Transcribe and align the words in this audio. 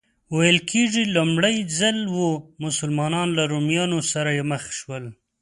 ویل 0.35 0.59
کېږي 0.71 1.03
لومړی 1.15 1.55
ځل 1.79 1.97
و 2.17 2.19
مسلمانان 2.65 3.27
له 3.37 3.43
رومیانو 3.51 3.99
سره 4.11 4.29
مخ 4.51 4.63
شول. 4.79 5.03